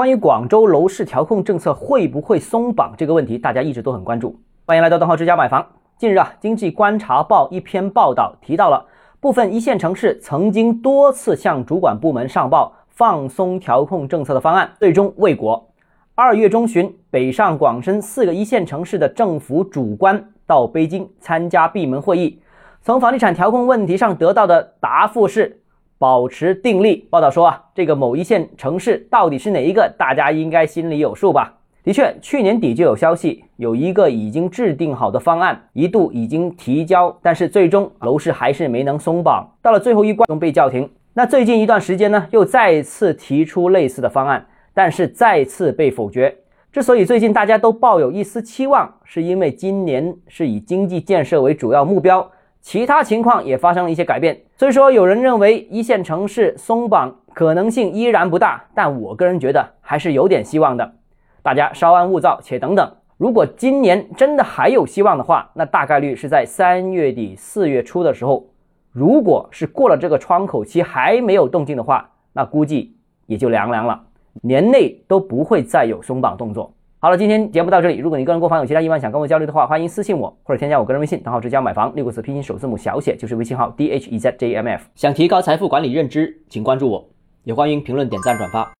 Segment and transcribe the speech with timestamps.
[0.00, 4.34] 关于广州楼市调控政策会不会松绑这个问题，大家一直都很关注。
[4.64, 5.66] 欢迎来到邓浩之家买房。
[5.98, 8.82] 近日啊，《经济观察报》一篇报道提到了
[9.20, 15.68] 部分一线城市曾经多次向主管部门上报放松调控政策的方案，最终未果。
[16.14, 22.40] 二月中旬，北上广深四个一线城市的政府主官到北京参加闭门会议，
[22.80, 25.59] 从房地产调控问题上得到的答复是。
[26.00, 27.06] 保持定力。
[27.10, 31.52] 报道说啊，这个某一线城市到底是哪一个，大家应该心里有数吧？
[31.84, 40.88] 的确，去年底就有消息，有一个已经制定好的方案，一度已经提交，但是最终楼市还是没能松绑，到了最后一关被叫停。
[41.12, 46.34] 那最近一段时间呢，又再次提出类似的方案，但是再次被否决。
[46.72, 52.30] 之所以最近大家都抱有一丝期望，是因为今年是以经济建设为主要目标。
[52.60, 60.92] 其他情况也发生了一些改变，所以说有人认为一线城市松绑可能性依然不大，但我个人觉得还是有点希望的。
[61.42, 62.96] 大家稍安勿躁，且等等。
[63.16, 68.46] 如果今年真的还有希望的话，那大概率是在三月底四月初的时候。
[68.92, 72.96] 如果是过了这个窗口期还没有动静的话，那估计
[73.26, 74.02] 也就凉凉了，
[74.42, 76.74] 年内都不会再有松绑动作。
[77.02, 77.96] 好了，今天节目到这里。
[77.96, 84.84] 如果你个人购房有其他疑问想跟我交流的话，欢迎私信我或者添加我个人微信，账号直接买房六个字拼音首字母小写就是微信号 d h e z j m f。
[84.94, 87.08] 想提高财富管理认知，请关注我，
[87.44, 88.68] 也欢迎评论、点赞、转发。